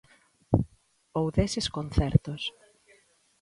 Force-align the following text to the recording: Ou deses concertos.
Ou 1.19 1.27
deses 1.37 1.67
concertos. 1.75 2.41